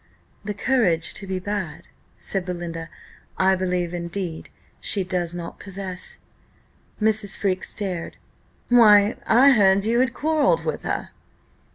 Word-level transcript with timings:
"The 0.43 0.55
courage 0.55 1.13
to 1.13 1.27
be 1.27 1.37
bad," 1.37 1.87
said 2.17 2.43
Belinda, 2.43 2.89
"I 3.37 3.53
believe, 3.55 3.93
indeed, 3.93 4.49
she 4.79 5.03
does 5.03 5.35
not 5.35 5.59
possess." 5.59 6.17
Mrs. 6.99 7.37
Freke 7.37 7.63
stared. 7.63 8.17
"Why, 8.69 9.15
I 9.27 9.51
heard 9.51 9.85
you 9.85 9.99
had 9.99 10.15
quarrelled 10.15 10.65
with 10.65 10.81
her!" 10.81 11.11